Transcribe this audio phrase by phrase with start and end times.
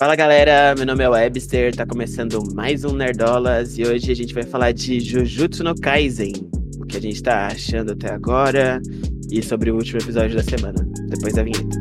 [0.00, 3.76] Fala galera, meu nome é Webster, tá começando mais um Nerdolas.
[3.78, 6.34] E hoje a gente vai falar de Jujutsu no Kaisen,
[6.80, 8.80] o que a gente tá achando até agora
[9.28, 11.76] e sobre o último episódio da semana, depois da vinheta.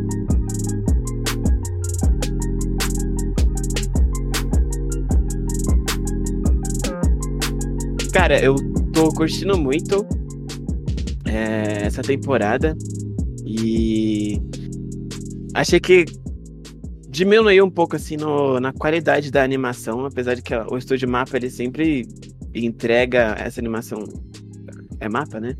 [8.11, 8.55] Cara, eu
[8.93, 10.03] tô curtindo muito
[11.23, 12.75] é, essa temporada.
[13.45, 14.41] E
[15.53, 16.03] achei que
[17.17, 21.09] diminuiu um pouco assim no, na qualidade da animação, apesar de que ó, o estúdio
[21.09, 22.07] Mapa ele sempre
[22.53, 24.03] entrega essa animação.
[24.99, 25.55] É mapa, né?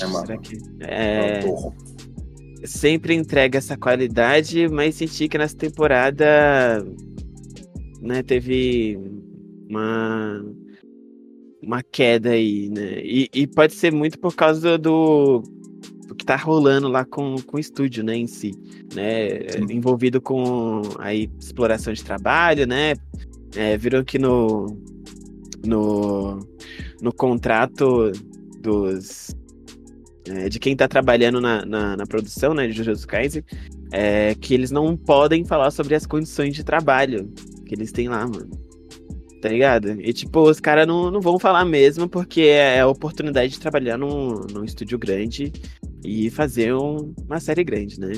[0.00, 0.26] É mapa.
[0.26, 1.40] Será que é,
[2.64, 6.84] sempre entrega essa qualidade, mas senti que nessa temporada
[8.02, 8.98] né, teve
[9.68, 10.44] uma
[11.62, 13.00] uma queda aí, né?
[13.02, 15.59] E, e pode ser muito por causa do, do
[16.20, 18.52] que tá rolando lá com, com o estúdio, né, em si,
[18.94, 19.48] né?
[19.48, 19.64] Sim.
[19.70, 22.92] Envolvido com aí exploração de trabalho, né?
[23.56, 24.66] É, viram que no,
[25.66, 26.38] no,
[27.00, 28.12] no contrato
[28.60, 29.34] dos
[30.28, 33.42] é, de quem tá trabalhando na, na, na produção, né, de Jujutsu Kaisen,
[33.90, 37.32] é que eles não podem falar sobre as condições de trabalho
[37.64, 38.50] que eles têm lá, mano.
[39.40, 39.90] Tá ligado?
[40.00, 43.96] E tipo, os caras não, não vão falar mesmo, porque é a oportunidade de trabalhar
[43.96, 45.50] num, num estúdio grande
[46.04, 48.12] e fazer um- uma série grande, né?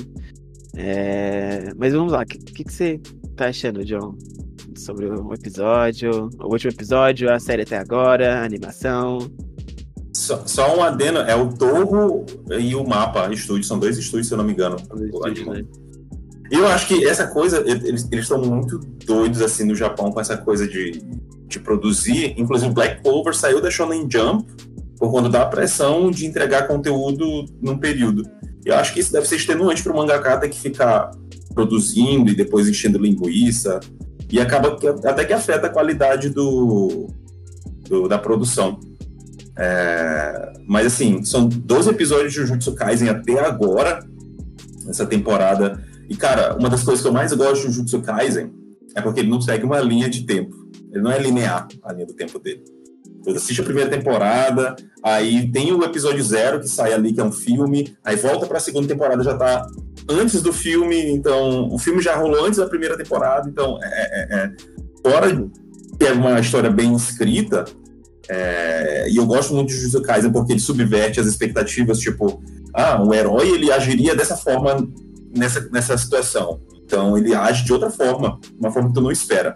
[0.75, 2.99] É, Mas vamos lá, o que, que, que você
[3.35, 4.15] tá achando, John?
[4.75, 9.19] Sobre o episódio, o último episódio, a série até agora, a animação.
[10.15, 12.25] Só, só um adeno, é o Torro
[12.59, 14.75] e o Mapa Estúdio, são dois estúdios, se eu não me engano.
[14.75, 15.63] né?
[16.51, 20.67] Eu acho que essa coisa, eles estão muito doidos assim no Japão com essa coisa
[20.67, 21.01] de,
[21.47, 22.33] de produzir.
[22.37, 24.45] Inclusive, Black Clover saiu da Shonen Jump
[24.97, 28.23] por conta da pressão de entregar conteúdo num período.
[28.65, 31.11] Eu acho que isso deve ser extenuante para o mangaka ter que ficar
[31.53, 33.79] produzindo e depois enchendo linguiça.
[34.31, 37.07] E acaba que, até que afeta a qualidade do,
[37.87, 38.79] do- da produção.
[39.57, 43.99] É, mas assim, são 12 episódios de Jujutsu Kaisen até agora,
[44.85, 45.83] nessa temporada.
[46.09, 48.51] E, cara, uma das coisas que eu mais gosto de Jujutsu Kaisen
[48.95, 50.67] é porque ele não segue uma linha de tempo.
[50.91, 52.63] Ele não é linear a linha do tempo dele.
[53.23, 57.23] Você assiste a primeira temporada, aí tem o episódio zero que sai ali, que é
[57.23, 59.65] um filme, aí volta pra segunda temporada, já tá
[60.09, 64.35] antes do filme, então o filme já rolou antes da primeira temporada, então é, é,
[64.35, 64.51] é,
[65.01, 65.49] fora
[65.97, 67.63] que é uma história bem escrita,
[68.27, 72.43] é, e eu gosto muito de Jujutsu Kaisen porque ele subverte as expectativas, tipo,
[72.73, 74.87] ah, o herói ele agiria dessa forma
[75.35, 76.59] nessa, nessa situação.
[76.85, 79.55] Então ele age de outra forma, uma forma que tu não espera.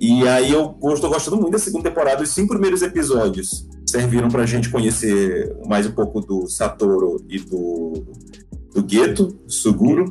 [0.00, 2.22] E aí eu estou gostando muito da segunda temporada.
[2.22, 8.04] Os cinco primeiros episódios serviram pra gente conhecer mais um pouco do Satoru e do,
[8.74, 10.10] do Geto, Suguro.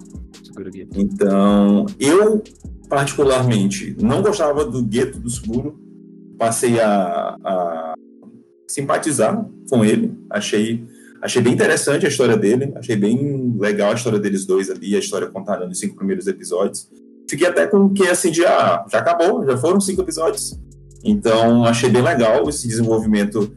[0.56, 0.88] Aqui.
[0.96, 2.42] Então, eu,
[2.88, 5.80] particularmente, não gostava do gueto do Suguro.
[6.38, 7.94] Passei a, a
[8.68, 10.16] simpatizar com ele.
[10.30, 10.86] Achei,
[11.24, 12.72] achei bem interessante a história dele.
[12.76, 16.90] Achei bem legal a história deles dois ali, a história contada nos cinco primeiros episódios.
[17.30, 20.60] Fiquei até com o que assim de, ah, já acabou, já foram cinco episódios.
[21.04, 23.56] Então, achei bem legal esse desenvolvimento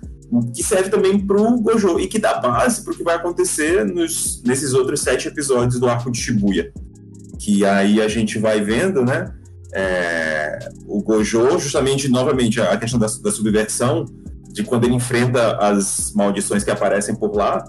[0.55, 4.73] que serve também pro Gojo e que dá base pro que vai acontecer nos, nesses
[4.73, 6.73] outros sete episódios do arco de Shibuya
[7.39, 9.33] que aí a gente vai vendo, né?
[9.77, 14.07] é, o Gojo, justamente, novamente, a questão da, da subversão,
[14.57, 17.69] de quando ele enfrenta as maldições que aparecem por lá,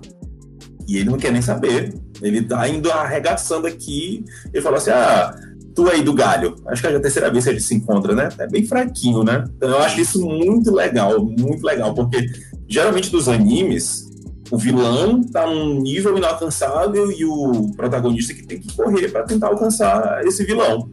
[0.87, 1.93] e ele não quer nem saber.
[2.21, 5.35] Ele tá indo arregaçando aqui, ele fala assim: ah,
[5.75, 6.55] tu aí do galho.
[6.65, 8.29] Acho que é a terceira vez que a gente se encontra, né?
[8.39, 9.43] É bem fraquinho, né?
[9.57, 12.25] Então eu acho isso muito legal, muito legal, porque
[12.69, 14.07] geralmente dos animes,
[14.49, 19.47] o vilão tá num nível inalcançável e o protagonista que tem que correr para tentar
[19.47, 20.89] alcançar esse vilão.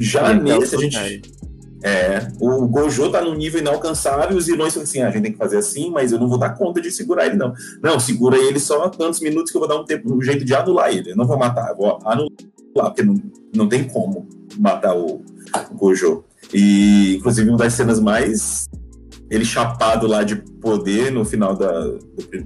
[0.00, 1.37] Já nesse a gente.
[1.82, 5.22] É, o Gojo tá num nível inalcançável e os vilões falam assim: ah, a gente
[5.22, 7.52] tem que fazer assim, mas eu não vou dar conta de segurar ele, não.
[7.82, 10.54] Não, segura ele só tantos minutos que eu vou dar um, tempo, um jeito de
[10.54, 11.12] anular ele.
[11.12, 12.30] Eu não vou matar, eu vou anular,
[12.74, 13.14] porque não,
[13.54, 14.28] não tem como
[14.58, 15.22] matar o,
[15.70, 16.24] o Gojo.
[16.52, 18.66] E, inclusive, uma das cenas mais.
[19.30, 21.70] Ele chapado lá de poder no final da,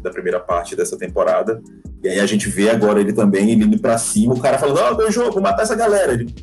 [0.02, 1.62] da primeira parte dessa temporada.
[2.02, 4.78] E aí a gente vê agora ele também, ele indo pra cima, o cara falando:
[4.78, 6.12] Ó, Gojo, vou matar essa galera.
[6.12, 6.34] Ele,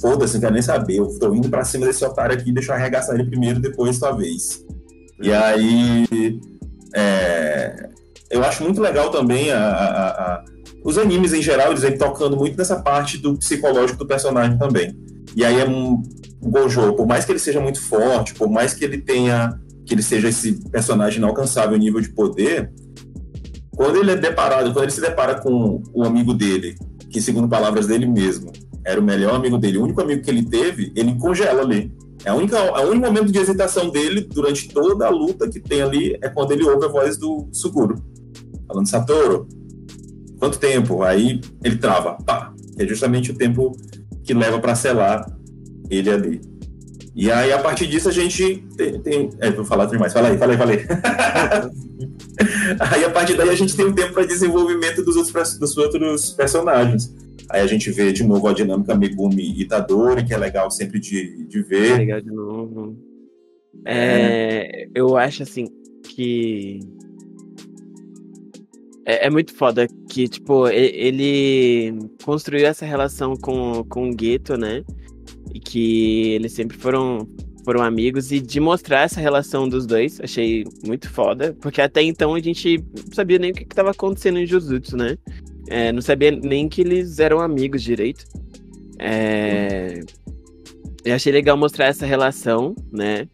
[0.00, 0.96] foda-se, não quero nem saber.
[0.96, 4.12] Eu tô indo pra cima desse otário aqui, deixa eu arregaçar ele primeiro, depois tua
[4.12, 4.64] vez.
[5.22, 6.38] E aí.
[6.94, 7.88] é,
[8.30, 10.44] eu acho muito legal também a, a- a-
[10.84, 14.96] os animes em geral, eles vêm tocando muito nessa parte do psicológico do personagem também.
[15.34, 16.02] E aí é um.
[16.40, 19.58] O Gojo, por mais que ele seja muito forte, por mais que ele tenha.
[19.84, 22.70] que ele seja esse personagem inalcançável nível de poder,
[23.74, 26.76] quando ele é deparado, quando ele se depara com o amigo dele,
[27.10, 28.52] que segundo palavras dele mesmo,
[28.84, 31.92] era o melhor amigo dele, o único amigo que ele teve, ele congela ali.
[32.24, 35.60] É, a única, é o único momento de hesitação dele durante toda a luta que
[35.60, 38.02] tem ali é quando ele ouve a voz do Suguro.
[38.66, 39.48] Falando, Satoru,
[40.38, 41.02] quanto tempo?
[41.02, 42.52] Aí ele trava, pá.
[42.78, 43.76] É justamente o tempo
[44.24, 45.26] que leva para selar
[45.90, 46.40] ele ali.
[47.14, 49.00] E aí, a partir disso, a gente tem.
[49.00, 50.12] tem é, vou falar demais.
[50.12, 50.86] Fala aí, fala aí, fala aí.
[52.78, 56.30] aí, a partir daí, a gente tem um tempo para desenvolvimento dos outros, dos outros
[56.30, 57.12] personagens.
[57.50, 61.46] Aí a gente vê de novo a dinâmica Megumi Itadori, que é legal sempre de,
[61.46, 61.92] de ver.
[61.92, 62.96] É legal de novo.
[63.84, 64.88] É, é.
[64.94, 65.66] Eu acho assim
[66.04, 66.80] que.
[69.06, 74.84] É, é, muito foda que, tipo, ele construiu essa relação com, com o Gueto, né?
[75.54, 77.26] E que eles sempre foram,
[77.64, 78.30] foram amigos.
[78.30, 81.56] E de mostrar essa relação dos dois, achei muito foda.
[81.58, 85.16] Porque até então a gente não sabia nem o que estava acontecendo em Jujutsu, né?
[85.70, 88.24] É, não sabia nem que eles eram amigos direito.
[88.98, 90.00] É,
[91.04, 93.28] eu achei legal mostrar essa relação, né?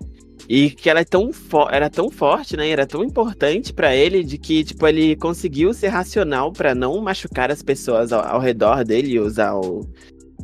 [0.49, 1.31] E que ela é tão
[1.71, 2.69] era tão forte, né?
[2.69, 7.51] Era tão importante para ele de que, tipo, ele conseguiu ser racional para não machucar
[7.51, 9.89] as pessoas ao, ao redor dele, usar o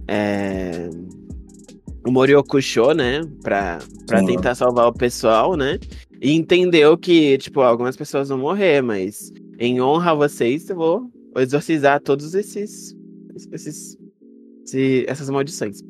[0.08, 0.88] é,
[2.06, 3.20] o Moriokusho, né?
[3.42, 5.78] Pra, pra tentar salvar o pessoal, né?
[6.20, 11.10] E entendeu que, tipo, algumas pessoas vão morrer, mas em honra a vocês, eu vou
[11.36, 12.94] exorcizar todos esses,
[13.34, 13.98] esses,
[14.66, 15.80] esses essas maldições.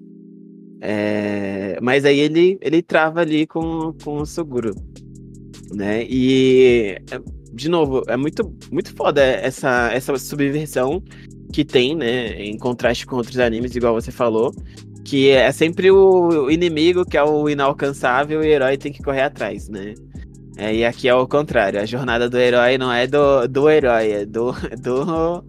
[0.80, 4.74] É, mas aí ele, ele trava ali com, com o Suguro,
[5.74, 6.04] né?
[6.08, 6.96] E,
[7.52, 11.02] de novo, é muito, muito foda essa, essa subversão
[11.52, 12.42] que tem, né?
[12.42, 14.54] Em contraste com outros animes, igual você falou.
[15.04, 19.22] Que é sempre o inimigo que é o inalcançável e o herói tem que correr
[19.22, 19.94] atrás, né?
[20.60, 24.10] É, e aqui é o contrário, a jornada do herói não é do, do herói,
[24.10, 24.52] é do.
[24.78, 25.42] do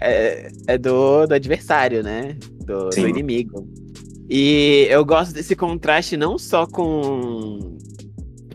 [0.00, 2.38] é, é do, do adversário, né?
[2.64, 3.68] Do, do, inimigo.
[4.30, 7.76] E eu gosto desse contraste não só com,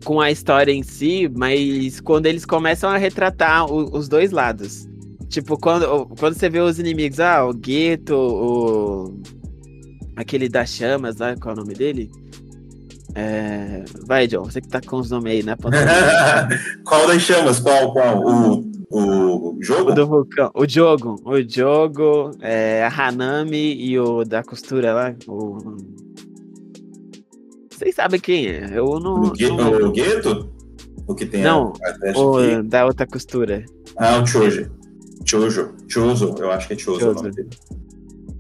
[0.04, 4.88] com a história em si, mas quando eles começam a retratar o, os dois lados.
[5.30, 9.22] Tipo, quando, quando você vê os inimigos, ah, o Gueto, o.
[10.16, 12.10] aquele das chamas, lá, qual é o nome dele?
[13.16, 13.84] É...
[14.06, 15.56] Vai, John, você que tá com os nomes aí, né?
[16.84, 17.60] qual das chamas?
[17.60, 17.94] Qual?
[17.94, 18.22] Qual?
[18.22, 19.92] O, o jogo?
[19.92, 20.52] O do vulcão.
[20.54, 21.16] O jogo.
[21.24, 25.16] O jogo, é, a Hanami e o da costura lá.
[25.28, 25.78] O...
[27.72, 28.70] Vocês sabem quem é?
[28.74, 29.16] Eu não.
[29.16, 29.88] O, não...
[29.88, 30.54] o Gueto?
[31.08, 33.64] O que tem Não, a, o da outra costura.
[33.96, 34.72] Ah, o Chojo.
[35.26, 35.74] Chojo.
[35.88, 37.20] Chozo, eu acho que é Chozo, Chozo.
[37.20, 37.50] o nome dele.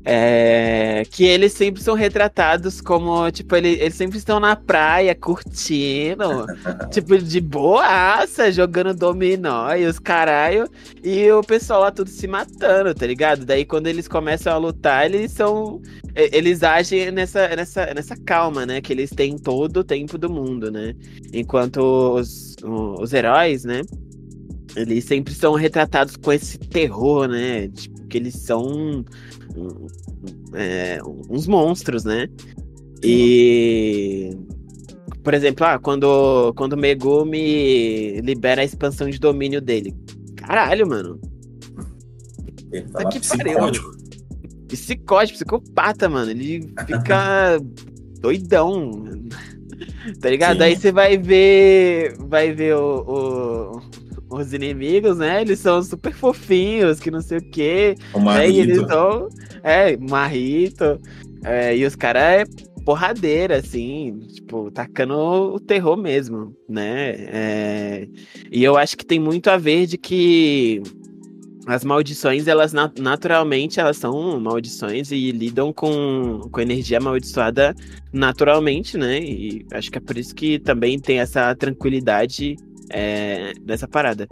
[0.07, 6.45] É, que eles sempre são retratados como, tipo, ele, eles sempre estão na praia curtindo,
[6.93, 10.69] tipo, de boaça, jogando dominó e os caralho,
[11.03, 13.45] e o pessoal lá tudo se matando, tá ligado?
[13.45, 15.81] Daí quando eles começam a lutar, eles são.
[16.13, 18.81] Eles agem nessa, nessa, nessa calma, né?
[18.81, 20.93] Que eles têm todo o tempo do mundo, né?
[21.33, 21.79] Enquanto
[22.13, 23.81] os, os heróis, né?
[24.75, 27.67] Eles sempre são retratados com esse terror, né?
[27.69, 29.03] Tipo, que eles são
[30.53, 30.99] é,
[31.29, 32.27] uns monstros, né?
[33.03, 34.35] E.
[35.23, 39.95] Por exemplo, ah, quando, quando Megumi libera a expansão de domínio dele.
[40.35, 41.19] Caralho, mano.
[42.91, 43.55] tá que pariu.
[44.67, 46.31] Psicótico, psicopata, mano.
[46.31, 47.59] Ele fica
[48.21, 49.03] doidão.
[50.21, 50.57] Tá ligado?
[50.57, 50.63] Sim.
[50.63, 52.15] Aí você vai ver.
[52.19, 53.84] Vai ver o, o
[54.35, 55.41] os inimigos, né?
[55.41, 57.95] Eles são super fofinhos, que não sei o quê.
[58.13, 58.49] O né?
[58.49, 59.29] E eles são.
[59.63, 60.99] É, marrito.
[61.43, 62.45] É, e os caras é
[62.85, 67.15] porradeira, assim, tipo, tacando o terror mesmo, né?
[67.17, 68.07] É,
[68.51, 70.83] e eu acho que tem muito a ver de que
[71.65, 77.75] as maldições, elas naturalmente, elas são maldições e lidam com, com energia amaldiçoada
[78.13, 79.19] naturalmente, né?
[79.19, 82.55] E acho que é por isso que também tem essa tranquilidade
[82.89, 84.27] é, dessa parada.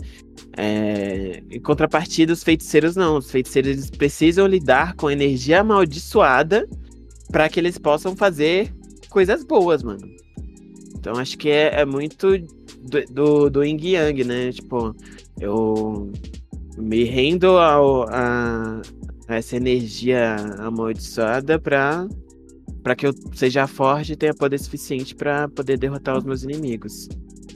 [0.56, 3.18] É, em contrapartida, os feiticeiros não.
[3.18, 6.68] Os feiticeiros eles precisam lidar com energia amaldiçoada
[7.32, 8.74] para que eles possam fazer
[9.10, 10.08] coisas boas, mano.
[10.96, 12.38] Então acho que é, é muito
[12.82, 14.52] do, do, do Yin Yang, né?
[14.52, 14.96] Tipo,
[15.40, 16.12] eu
[16.78, 18.82] me rendo ao, a,
[19.28, 22.08] a essa energia amaldiçoada pra,
[22.82, 27.10] pra que eu seja forte e tenha poder suficiente para poder derrotar os meus inimigos.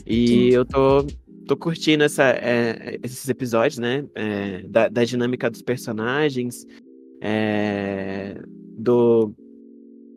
[0.08, 0.50] E Sim.
[0.52, 1.06] eu tô,
[1.46, 4.06] tô curtindo essa, é, esses episódios, né?
[4.16, 6.66] É, da, da, dinâmica dos personagens,
[7.22, 8.40] é,
[8.78, 9.34] do,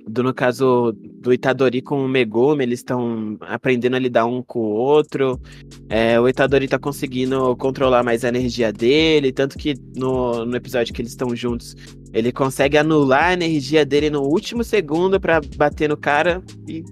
[0.06, 4.60] do, no caso do Itadori com o Megumi, eles estão aprendendo a lidar um com
[4.60, 5.40] o outro.
[5.88, 10.94] É, o Itadori tá conseguindo controlar mais a energia dele, tanto que no, no episódio
[10.94, 11.74] que eles estão juntos,
[12.12, 16.84] ele consegue anular a energia dele no último segundo para bater no cara e,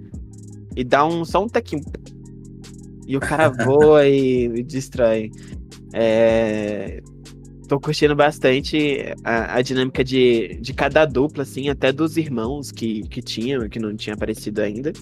[0.74, 1.84] e dar um, só um tequinho.
[3.08, 5.30] E o cara voa e, e destrói.
[5.94, 7.00] É,
[7.66, 13.02] tô curtindo bastante a, a, dinâmica de, de cada dupla, assim, até dos irmãos que,
[13.08, 14.92] que tinham, que não tinha aparecido ainda,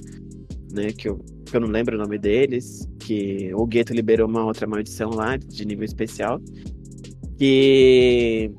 [0.72, 0.92] né?
[0.92, 4.68] Que eu, que eu não lembro o nome deles, que o Gueto liberou uma outra
[4.68, 6.40] maldição lá, de nível especial.
[7.40, 8.52] E.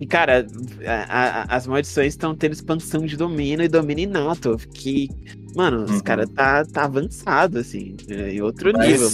[0.00, 0.46] E, cara,
[0.84, 4.56] a, a, as maldições estão tendo expansão de domínio e domínio inato.
[4.74, 5.08] Que,
[5.54, 5.96] mano, uhum.
[5.96, 8.88] os caras tá, tá avançado, assim, é, em outro Mas...
[8.88, 9.10] nível.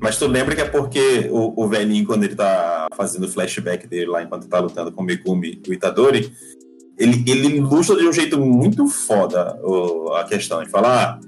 [0.00, 3.86] Mas tu lembra que é porque o, o velhinho, quando ele tá fazendo o flashback
[3.86, 6.32] dele lá enquanto tá lutando com o Megumi e o Itadori,
[6.98, 10.62] ele, ele ilustra de um jeito muito foda o, a questão.
[10.62, 11.20] Ele fala, ah,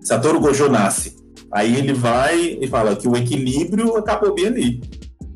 [0.00, 1.16] Satoru Gojo nasce.
[1.56, 4.82] Aí ele vai e fala que o equilíbrio acabou bem ali.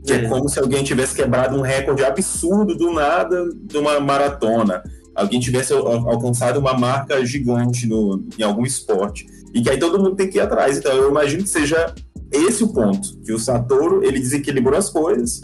[0.05, 0.17] Que é.
[0.17, 4.83] é como se alguém tivesse quebrado um recorde absurdo do nada de uma maratona.
[5.15, 9.27] Alguém tivesse alcançado uma marca gigante no, em algum esporte.
[9.55, 10.77] E que aí todo mundo tem que ir atrás.
[10.77, 11.95] Então eu imagino que seja
[12.31, 13.17] esse o ponto.
[13.25, 15.41] Que o Satoru, ele desequilibrou as coisas.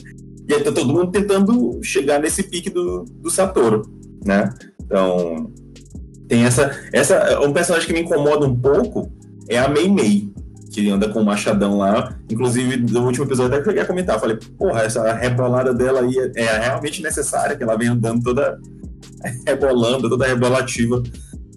[0.46, 3.80] E aí tá todo mundo tentando chegar nesse pique do, do Satoru,
[4.22, 4.52] né?
[4.84, 5.50] Então,
[6.28, 7.40] tem essa, essa...
[7.40, 9.10] Um personagem que me incomoda um pouco
[9.48, 10.36] é a Mei Mei
[10.76, 12.14] que anda com o machadão lá.
[12.30, 14.20] Inclusive, no último episódio até cheguei a comentar.
[14.20, 18.60] Falei, porra, essa rebolada dela aí é, é realmente necessária, que ela vem andando toda
[19.46, 21.02] rebolando, toda rebolativa.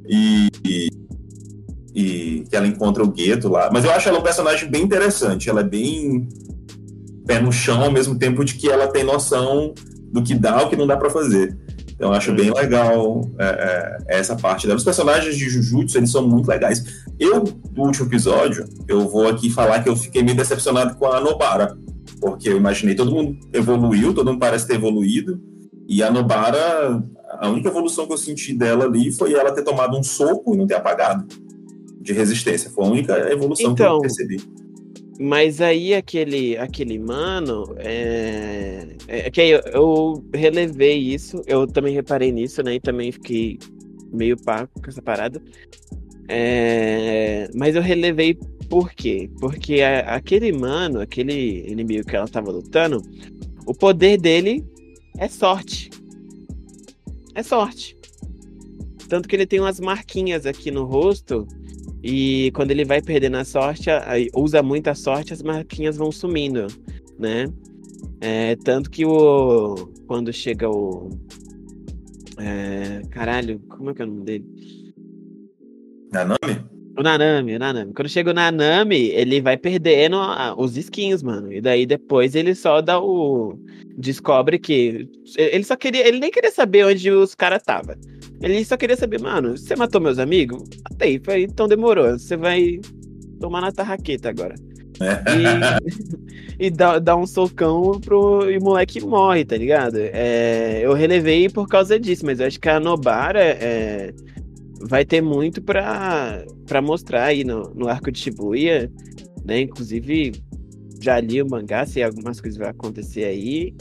[0.07, 0.89] E, e,
[1.93, 3.69] e, que ela encontra o gueto lá.
[3.73, 5.49] Mas eu acho ela um personagem bem interessante.
[5.49, 6.29] Ela é bem
[7.27, 9.73] pé no chão, ao mesmo tempo de que ela tem noção
[10.13, 11.57] do que dá o que não dá para fazer.
[11.99, 14.77] Então, eu acho bem legal é, é, essa parte dela.
[14.77, 17.03] Os personagens de Jujutsu, eles são muito legais.
[17.19, 21.19] Eu, do último episódio, eu vou aqui falar que eu fiquei meio decepcionado com a
[21.19, 21.77] Nobara.
[22.21, 25.41] Porque eu imaginei, todo mundo evoluiu, todo mundo parece ter evoluído.
[25.89, 27.03] E a Nobara,
[27.37, 30.57] a única evolução que eu senti dela ali foi ela ter tomado um soco e
[30.57, 31.27] não ter apagado
[31.99, 32.69] de resistência.
[32.69, 34.41] Foi a única evolução então, que eu então, percebi.
[35.19, 42.61] Mas aí aquele, aquele mano, é, é que eu, relevei isso, eu também reparei nisso,
[42.61, 42.75] né?
[42.75, 43.57] E também fiquei
[44.13, 45.41] meio paco com essa parada.
[46.27, 48.37] É, mas eu relevei
[48.69, 49.27] por quê?
[49.39, 53.01] Porque a, aquele mano, aquele inimigo que ela tava lutando,
[53.65, 54.63] o poder dele
[55.17, 55.89] é sorte.
[57.33, 57.97] É sorte.
[59.07, 61.47] Tanto que ele tem umas marquinhas aqui no rosto
[62.03, 63.89] e quando ele vai perdendo a sorte,
[64.35, 66.67] usa muita sorte, as marquinhas vão sumindo,
[67.17, 67.51] né?
[68.21, 69.75] É, tanto que o
[70.07, 71.09] quando chega o
[72.37, 74.45] é, caralho, como é que é o nome dele?
[76.11, 76.69] Nanami?
[76.97, 77.93] O Nanami, o Nanami.
[77.93, 80.17] Quando chega o Nanami, ele vai perdendo
[80.57, 81.51] os skins, mano.
[81.51, 83.57] E daí depois ele só dá o.
[83.97, 85.07] Descobre que.
[85.37, 86.07] Ele só queria.
[86.07, 87.95] Ele nem queria saber onde os caras estavam.
[88.41, 90.63] Ele só queria saber, mano, você matou meus amigos?
[90.89, 92.17] Matei, foi, então demorou.
[92.17, 92.79] Você vai
[93.39, 94.55] tomar na tarraqueta agora.
[96.59, 99.97] e, dá, dá um socão pro, e o moleque morre, tá ligado?
[99.97, 104.13] É, eu relevei por causa disso, mas eu acho que a Nobara é,
[104.81, 108.91] vai ter muito pra, pra mostrar aí no, no arco de Shibuya,
[109.45, 109.61] né?
[109.61, 110.33] Inclusive,
[111.01, 113.73] já li o mangá, sei algumas coisas vão acontecer aí.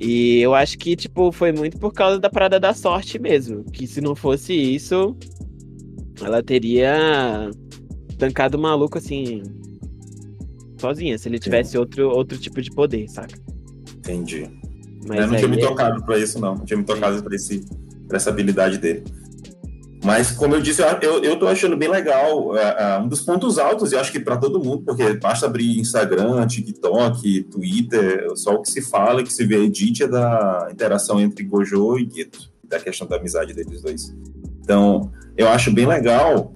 [0.00, 3.64] E eu acho que, tipo, foi muito por causa da parada da sorte mesmo.
[3.64, 5.16] Que se não fosse isso,
[6.20, 7.50] ela teria
[8.18, 9.42] tancado o maluco assim.
[10.78, 13.34] Sozinha, se ele tivesse outro, outro tipo de poder, saca?
[13.98, 14.50] Entendi.
[15.06, 16.04] Mas eu não tinha me é tocado é...
[16.04, 16.56] pra isso, não.
[16.56, 17.64] Não tinha me tocado pra, esse,
[18.08, 19.04] pra essa habilidade dele.
[20.04, 22.50] Mas, como eu disse, eu, eu tô achando bem legal.
[22.50, 26.46] Uh, um dos pontos altos, e acho que para todo mundo, porque basta abrir Instagram,
[26.46, 31.18] TikTok, Twitter, só o que se fala e que se vê edit é da interação
[31.20, 34.14] entre Gojo e Gueto, da questão da amizade deles dois.
[34.60, 36.52] Então, eu acho bem legal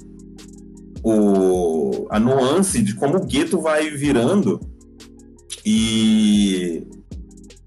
[1.03, 4.61] o, a nuance de como o Gueto vai virando
[5.65, 6.87] e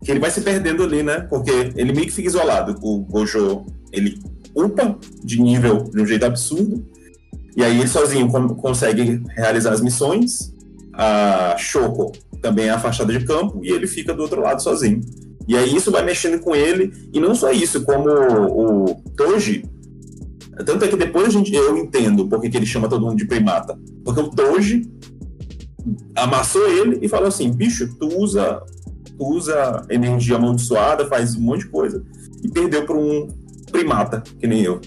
[0.03, 1.21] que ele vai se perdendo ali, né?
[1.21, 2.75] Porque ele meio que fica isolado.
[2.81, 4.19] O Gojo, ele
[4.55, 6.85] upa de nível de um jeito absurdo.
[7.55, 10.53] E aí ele sozinho consegue realizar as missões.
[10.93, 12.11] A Shoko
[12.41, 15.01] também é afastada de campo e ele fica do outro lado sozinho.
[15.47, 16.91] E aí isso vai mexendo com ele.
[17.13, 19.65] E não só isso, como o, Toji.
[20.63, 23.25] Tanto é que depois a gente, eu entendo porque que ele chama todo mundo de
[23.25, 23.77] primata.
[24.03, 24.89] Porque o Toji
[26.15, 28.61] amassou ele e falou assim: bicho, tu usa,
[29.17, 32.03] tu usa energia amaldiçoada, faz um monte de coisa,
[32.43, 33.27] e perdeu para um
[33.71, 34.79] primata, que nem eu.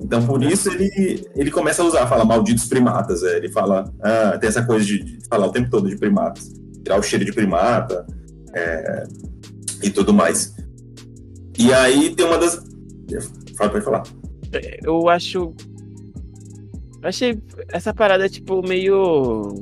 [0.00, 3.22] Então, por isso, ele, ele começa a usar, fala malditos primatas.
[3.22, 6.52] É, ele fala, ah, tem essa coisa de, de, falar o tempo todo de primatas,
[6.82, 8.04] tirar o cheiro de primata
[8.52, 9.04] é,
[9.82, 10.54] e tudo mais.
[11.56, 12.60] E aí tem uma das.
[13.56, 14.02] Fala, pode falar.
[14.82, 15.54] Eu acho.
[17.02, 19.58] Eu achei essa parada, tipo, meio.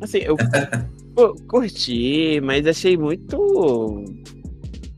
[0.00, 0.36] Assim, eu
[1.48, 4.04] curti, mas achei muito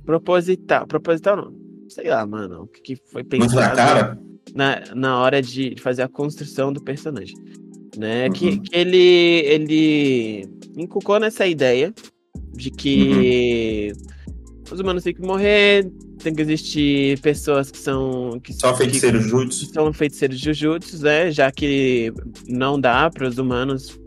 [0.05, 0.87] proposital.
[0.87, 1.55] Proposital não.
[1.89, 2.63] Sei lá, mano.
[2.63, 3.55] O que, foi pensado.
[3.55, 4.19] Muito na cara?
[4.55, 7.37] Na, na hora de fazer a construção do personagem.
[7.97, 8.27] Né?
[8.27, 8.33] Uhum.
[8.33, 8.97] Que, que ele,
[9.47, 11.95] ele inculcou nessa ideia
[12.53, 14.13] de que uhum.
[14.71, 15.90] Os humanos têm que morrer,
[16.23, 18.40] tem que existir pessoas que são.
[18.42, 19.26] Que, Só feiticeiros.
[19.26, 21.30] Que são feiticeiros jujutsu, né?
[21.30, 22.12] Já que
[22.49, 23.99] não dá para os humanos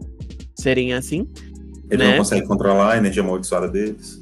[0.56, 1.28] serem assim.
[1.90, 2.12] Ele né?
[2.12, 4.22] não consegue controlar a energia amaldiçoada deles.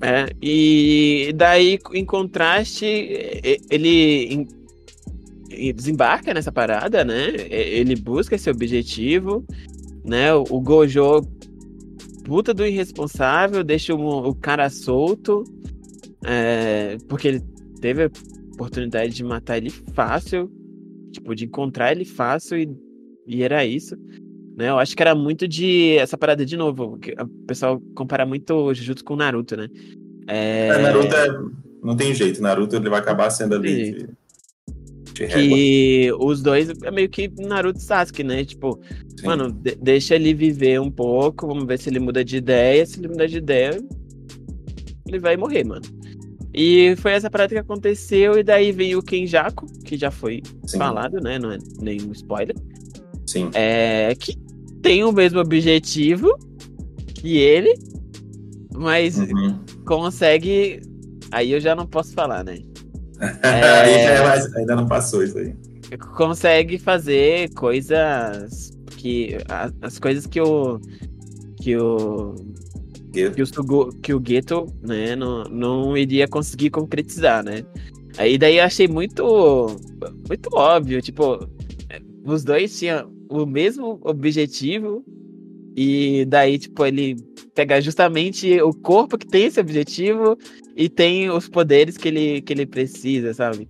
[0.00, 2.84] É, e daí, em contraste,
[3.70, 4.48] ele
[5.74, 7.34] desembarca nessa parada, né?
[7.48, 9.44] Ele busca esse objetivo,
[10.04, 10.34] né?
[10.34, 11.22] O Gojo,
[12.24, 15.44] puta do irresponsável, deixa o, o cara solto,
[16.24, 17.42] é, porque ele
[17.80, 18.10] teve a
[18.54, 20.50] oportunidade de matar ele fácil,
[21.10, 22.68] tipo, de encontrar ele fácil e,
[23.26, 23.96] e era isso.
[24.56, 24.68] Né?
[24.68, 26.98] Eu acho que era muito de essa parada de novo.
[26.98, 29.68] Que o pessoal compara muito o Jujutsu com o Naruto, né?
[30.26, 30.68] É...
[30.68, 31.28] É, Naruto é...
[31.82, 32.42] não tem jeito.
[32.42, 33.92] Naruto ele vai acabar sendo ali.
[33.92, 34.08] De...
[35.12, 38.44] De que os dois é meio que Naruto e Sasuke, né?
[38.44, 38.80] Tipo,
[39.18, 39.26] Sim.
[39.26, 42.84] mano, de deixa ele viver um pouco, vamos ver se ele muda de ideia.
[42.86, 43.78] Se ele mudar de ideia,
[45.06, 45.82] ele vai morrer, mano.
[46.54, 50.78] E foi essa parada que aconteceu, e daí veio o Kenjaku, que já foi Sim.
[50.78, 51.38] falado, né?
[51.38, 52.54] Não é nenhum spoiler.
[53.26, 53.50] Sim.
[53.54, 54.36] É, que
[54.82, 56.36] tem o mesmo objetivo
[57.14, 57.72] que ele,
[58.74, 59.58] mas uhum.
[59.86, 60.82] consegue.
[61.30, 62.58] Aí eu já não posso falar, né?
[63.42, 63.60] é...
[63.60, 65.54] é ainda não passou isso aí.
[66.16, 69.38] Consegue fazer coisas que.
[69.80, 70.80] As coisas que o.
[71.56, 72.34] Que o.
[73.12, 77.64] Que o, que o Gueto né, não, não iria conseguir concretizar, né?
[78.16, 79.66] Aí daí eu achei muito.
[80.28, 81.00] Muito óbvio.
[81.02, 81.46] Tipo,
[82.24, 85.04] os dois tinham o mesmo objetivo
[85.76, 87.16] e daí, tipo, ele
[87.54, 90.36] pega justamente o corpo que tem esse objetivo
[90.76, 93.68] e tem os poderes que ele, que ele precisa, sabe?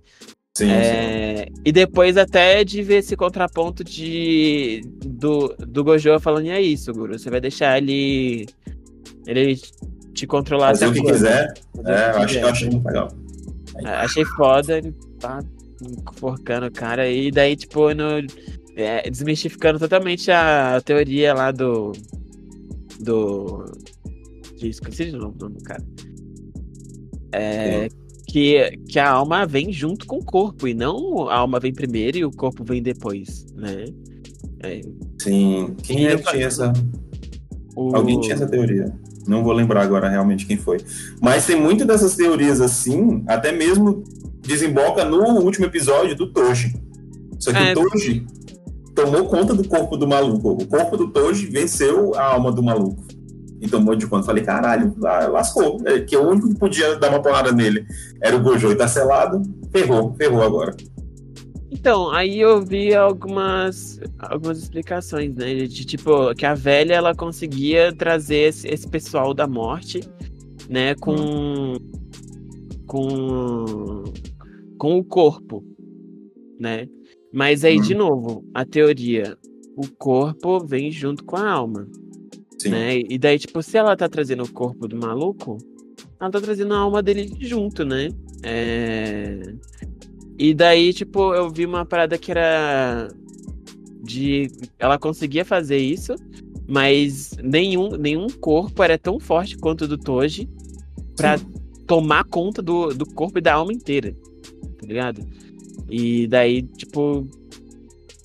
[0.57, 1.55] Sim, é, sim.
[1.65, 7.19] E depois até de ver esse contraponto de do, do Gojo falando, é isso, Guru,
[7.19, 8.47] você vai deixar ele
[9.27, 9.57] ele
[10.13, 11.55] te controlar Fazer o que quiser.
[11.85, 13.09] É, eu achei, eu achei muito legal.
[13.85, 15.41] Achei foda, ele tá
[16.11, 17.09] enforcando o cara.
[17.09, 18.21] E daí, tipo, no,
[18.77, 21.93] é, desmistificando totalmente a, teoria lá do.
[23.01, 23.65] Do.
[24.61, 25.83] Esqueci de novo o nome do cara.
[27.35, 27.89] É,
[28.29, 32.19] que, que a alma vem junto com o corpo, e não a alma vem primeiro
[32.19, 33.87] e o corpo vem depois, né?
[34.63, 34.81] É,
[35.21, 36.73] Sim, quem é que tinha essa.
[37.75, 37.97] O...
[37.97, 38.93] Alguém tinha essa teoria.
[39.27, 40.79] Não vou lembrar agora realmente quem foi.
[41.21, 44.03] Mas tem muito dessas teorias assim, até mesmo
[44.41, 46.75] desemboca no último episódio do Toji.
[47.39, 48.27] Só que é, o Toji
[48.95, 50.51] tomou conta do corpo do maluco.
[50.51, 53.03] O corpo do Toji venceu a alma do maluco.
[53.61, 54.27] E tomou de conta.
[54.27, 55.81] Falei, caralho, lascou.
[55.85, 57.87] É, que o único que podia dar uma porrada nele
[58.21, 59.43] era o Gojo e tá selado.
[59.73, 60.75] Ferrou, ferrou agora.
[61.73, 65.55] Então, aí eu vi algumas, algumas explicações, né?
[65.55, 70.01] De tipo, que a velha ela conseguia trazer esse, esse pessoal da morte,
[70.69, 70.95] né?
[70.97, 71.17] Com.
[71.17, 71.77] Hum.
[72.87, 74.05] Com
[74.83, 75.65] com o corpo,
[76.59, 76.89] né?
[77.33, 77.83] Mas aí, hum.
[77.83, 79.39] de novo, a teoria,
[79.77, 81.87] o corpo vem junto com a alma.
[82.59, 82.71] Sim.
[82.71, 82.99] Né?
[83.09, 85.57] E daí, tipo, se ela tá trazendo o corpo do maluco,
[86.19, 88.09] ela tá trazendo a alma dele junto, né?
[88.43, 89.55] É...
[90.39, 93.09] E daí, tipo, eu vi uma parada que era
[94.03, 94.51] de.
[94.79, 96.15] Ela conseguia fazer isso,
[96.69, 100.49] mas nenhum, nenhum corpo era tão forte quanto o do Toji
[101.17, 101.47] pra Sim.
[101.87, 104.15] tomar conta do, do corpo e da alma inteira
[104.83, 105.27] tá ligado?
[105.89, 107.27] E daí, tipo,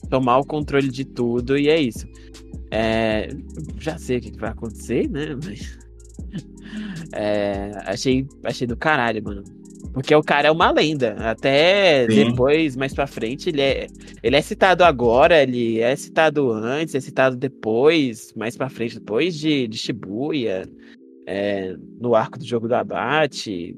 [0.10, 2.08] tomar o controle de tudo e é isso.
[2.72, 3.30] É,
[3.80, 5.38] já sei o que vai acontecer, né?
[5.44, 5.78] Mas.
[7.14, 9.44] É, achei, achei do caralho, mano.
[9.94, 11.16] Porque o cara é uma lenda.
[11.20, 12.30] Até Sim.
[12.32, 13.88] depois, mais pra frente, ele é,
[14.22, 19.38] ele é citado agora, ele é citado antes, é citado depois, mais pra frente, depois
[19.38, 20.70] de, de Shibuya,
[21.28, 23.76] é, no arco do jogo do abate.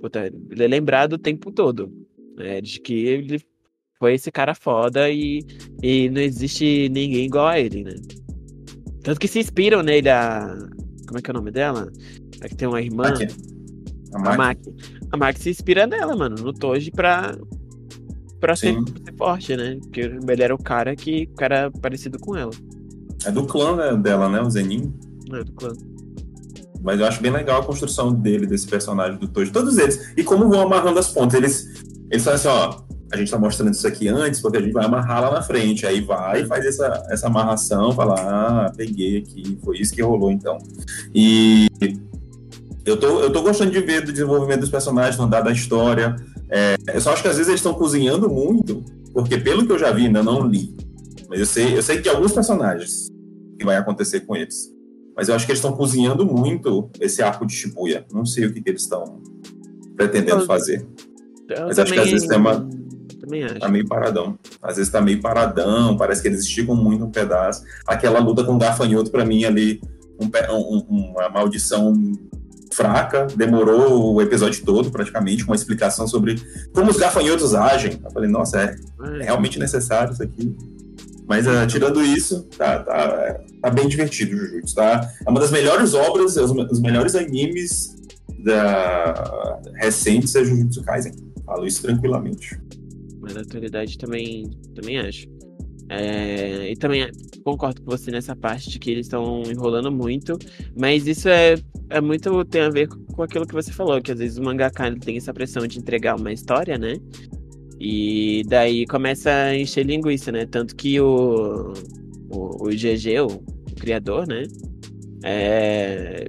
[0.00, 1.92] Puta, ele é lembrado o tempo todo.
[2.36, 3.40] Né, de que ele
[3.96, 5.46] foi esse cara foda e,
[5.80, 7.94] e não existe ninguém igual a ele, né?
[9.04, 10.56] Tanto que se inspiram nele a.
[11.06, 11.92] Como é que é o nome dela?
[12.40, 13.04] É que tem uma irmã.
[13.04, 13.26] Maki.
[14.14, 14.74] A A Maki.
[15.12, 17.36] A Maki se inspira nela, mano, no Toji pra,
[18.40, 19.78] pra ser, ser forte, né?
[19.82, 22.50] Porque ele era o cara que o cara parecido com ela,
[23.24, 24.40] É do clã né, dela, né?
[24.40, 24.92] O Zenin.
[25.28, 25.42] né?
[25.44, 25.72] Do clã.
[26.82, 29.50] Mas eu acho bem legal a construção dele, desse personagem do Toji.
[29.50, 30.12] Todos eles.
[30.16, 31.34] E como vão amarrando as pontas.
[31.34, 34.72] Eles, eles falam assim, ó, a gente tá mostrando isso aqui antes, porque a gente
[34.72, 35.86] vai amarrar lá na frente.
[35.86, 40.30] Aí vai e faz essa, essa amarração, fala, ah, peguei aqui, foi isso que rolou
[40.30, 40.58] então.
[41.14, 41.66] E
[42.84, 46.14] eu tô, eu tô gostando de ver do desenvolvimento dos personagens, do andar da história.
[46.50, 49.78] É, eu só acho que às vezes eles estão cozinhando muito, porque pelo que eu
[49.78, 50.74] já vi, ainda não li.
[51.28, 53.08] Mas eu sei, eu sei que alguns personagens
[53.58, 54.72] que vai acontecer com eles.
[55.16, 58.04] Mas eu acho que eles estão cozinhando muito esse arco de Shibuya.
[58.12, 59.22] Não sei o que, que eles estão
[59.96, 60.86] pretendendo Eu- fazer.
[61.48, 62.68] Eu Mas acho que às vezes tem uma-.
[63.60, 64.38] Tá meio paradão.
[64.62, 67.62] Às vezes tá meio paradão, parece que eles esticam muito um pedaço.
[67.86, 69.80] Aquela luta com o gafanhoto, pra mim, ali,
[70.20, 71.92] um- um- uma maldição
[72.72, 76.40] fraca, demorou o episódio todo, praticamente, com uma explicação sobre
[76.72, 78.00] como os gafanhotos agem.
[78.04, 78.76] Eu falei, nossa, é
[79.20, 80.56] É, realmente necessário isso aqui.
[81.26, 85.10] Mas ah, tirando isso, tá, tá, tá bem divertido o Jujutsu, tá?
[85.26, 87.96] É uma das melhores obras, os, os melhores animes
[88.44, 91.12] da, recentes é Jujutsu Kaisen.
[91.46, 92.60] Falo isso tranquilamente.
[93.20, 95.26] Mas na atualidade também, também acho.
[95.88, 97.10] É, e também
[97.44, 100.38] concordo com você nessa parte de que eles estão enrolando muito,
[100.76, 101.56] mas isso é,
[101.90, 104.94] é muito tem a ver com aquilo que você falou, que às vezes o mangaka
[104.96, 106.96] tem essa pressão de entregar uma história, né?
[107.80, 110.46] E daí começa a encher linguiça, né?
[110.46, 111.72] Tanto que o,
[112.30, 114.44] o, o GG, o, o criador, né?
[115.24, 116.28] É,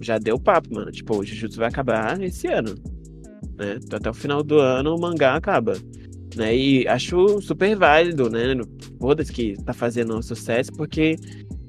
[0.00, 0.90] já deu papo, mano.
[0.90, 2.74] Tipo, o Jujutsu vai acabar esse ano.
[3.56, 3.78] Né?
[3.92, 5.74] Até o final do ano o mangá acaba.
[6.36, 6.56] Né?
[6.56, 8.54] E acho super válido, né?
[9.00, 11.16] Foda-se que tá fazendo sucesso, porque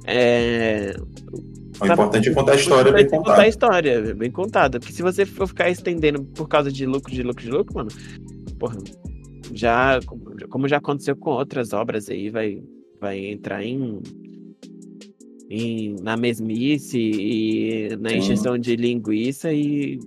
[0.06, 0.95] é,
[1.81, 3.47] O importante é contar a história o bem importante é contar a contada.
[3.47, 4.79] história bem contada.
[4.79, 7.89] Porque se você for ficar estendendo por causa de lucro, de lucro, de lucro, mano,
[8.59, 8.77] porra,
[9.53, 9.99] já,
[10.49, 12.61] como já aconteceu com outras obras aí, vai,
[12.99, 13.99] vai entrar em,
[15.49, 19.99] em na mesmice e na injeção de linguiça e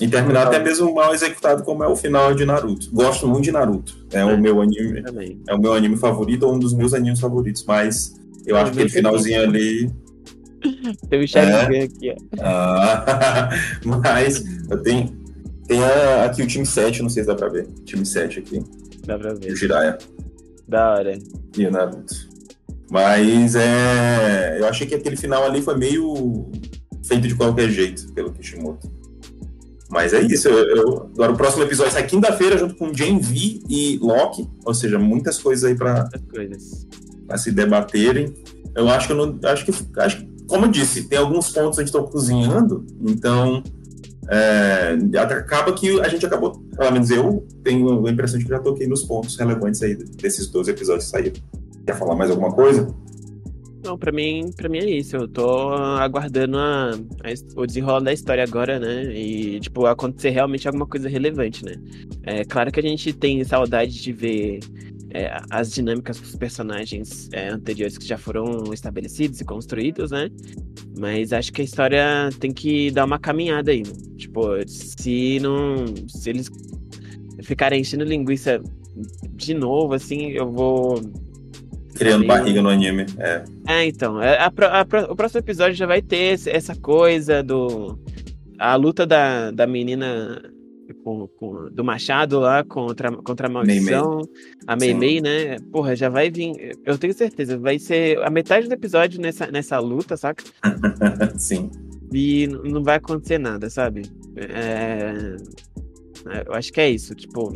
[0.00, 2.90] E terminar até mesmo mal executado, como é o final de Naruto.
[2.92, 3.96] Gosto muito de Naruto.
[4.12, 4.24] É, É.
[4.24, 5.40] o meu anime, também.
[5.48, 7.64] é o meu anime favorito, ou um dos meus animes favoritos.
[7.66, 8.14] Mas
[8.44, 9.90] eu É, acho que aquele finalzinho ali.
[11.08, 12.16] Tem o Sharingan aqui, ó.
[12.40, 13.48] Ah,
[13.84, 15.16] mas eu tenho.
[15.66, 15.80] Tem
[16.24, 17.66] aqui o time 7, não sei se dá pra ver.
[17.84, 18.62] Time 7 aqui.
[19.04, 19.54] Dá pra O ver.
[19.56, 19.98] Jiraiya
[20.68, 21.18] Da hora.
[21.56, 22.14] e o Naruto.
[22.90, 24.56] Mas é.
[24.60, 26.50] Eu achei que aquele final ali foi meio
[27.04, 28.88] feito de qualquer jeito pelo Kishimoto.
[29.90, 30.48] Mas é isso.
[30.48, 34.48] Eu, eu- agora o próximo episódio sai quinta-feira junto com Gen V e Loki.
[34.64, 36.86] Ou seja, muitas coisas aí pra, coisas.
[37.26, 38.32] pra se debaterem.
[38.76, 39.38] Eu acho que eu não.
[39.50, 42.86] Acho que, acho que, como eu disse, tem alguns pontos que a gente está cozinhando,
[43.00, 43.62] então
[44.28, 48.58] é, acaba que a gente acabou, pelo menos eu tenho a impressão de que já
[48.58, 51.32] toquei nos pontos relevantes aí desses 12 episódios saíram.
[51.86, 52.88] Quer falar mais alguma coisa?
[53.84, 55.14] Não, pra mim, pra mim é isso.
[55.14, 59.04] Eu tô aguardando a, a o desenrolar da história agora, né?
[59.16, 61.74] E, tipo, acontecer realmente alguma coisa relevante, né?
[62.24, 64.58] É claro que a gente tem saudade de ver
[65.10, 70.28] é, as dinâmicas dos personagens é, anteriores que já foram estabelecidos e construídos, né?
[70.98, 73.82] Mas acho que a história tem que dar uma caminhada aí.
[73.82, 73.92] né?
[74.16, 75.84] Tipo, se não.
[76.08, 76.50] Se eles
[77.42, 78.60] ficarem enchendo linguiça
[79.32, 81.00] de novo, assim, eu vou.
[81.94, 83.06] Criando Aí- barriga no anime.
[83.18, 83.44] É.
[83.68, 84.20] É, então.
[84.20, 87.98] é, a a pro- o próximo episódio já vai ter essa coisa do.
[88.58, 90.42] A luta da, da menina
[90.94, 94.20] com, com- do Machado lá contra, contra a maldição.
[94.66, 94.98] A Mei Sim.
[94.98, 95.58] Mei, né?
[95.72, 96.76] Porra, já vai vir.
[96.84, 100.44] Eu tenho certeza, vai ser a metade do episódio nessa, nessa luta, saca?
[101.38, 101.70] Sim.
[102.12, 104.02] E não vai acontecer nada, sabe?
[104.36, 105.36] É,
[106.46, 107.52] Eu acho que é isso, tipo.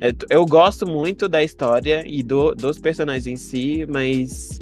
[0.00, 4.58] é, Eu gosto muito da história e do, dos personagens em si, mas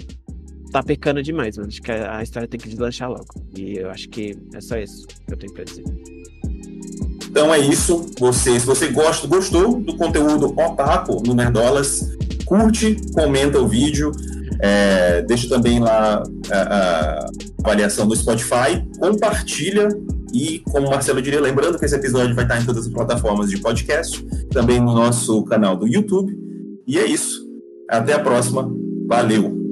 [0.71, 1.69] tá pecando demais, mano.
[1.69, 3.25] Acho que a, a história tem que deslanchar logo.
[3.57, 5.83] E eu acho que é só isso que eu tenho pra dizer.
[7.37, 8.03] Então é isso.
[8.19, 14.11] Você, se você gosta, gostou do conteúdo Otaku no Nerdolas, curte, comenta o vídeo,
[14.59, 17.29] é, deixa também lá a, a
[17.63, 19.87] avaliação no Spotify, compartilha
[20.33, 23.59] e, como Marcelo diria, lembrando que esse episódio vai estar em todas as plataformas de
[23.59, 24.19] podcast,
[24.49, 26.35] também no nosso canal do YouTube.
[26.87, 27.45] E é isso.
[27.87, 28.67] Até a próxima.
[29.07, 29.66] Valeu!